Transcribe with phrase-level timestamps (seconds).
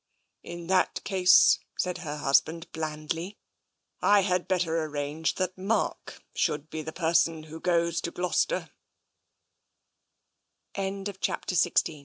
[0.41, 3.37] In that case," said her husband blandly,"
[4.01, 8.69] I had better arrange that Mark should be the person who goes to Glouceste